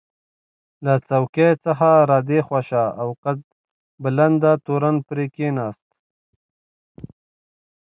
[0.85, 3.39] له څوکۍ څخه را دې خوا شو او قد
[4.03, 5.87] بلنده تورن پرې کېناست.